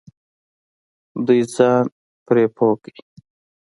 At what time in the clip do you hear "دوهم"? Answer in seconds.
1.25-1.45